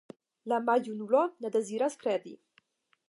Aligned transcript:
La 0.53 0.57
maljunulo 0.69 1.21
ne 1.45 1.53
deziras 1.57 1.99
kredi. 2.05 2.35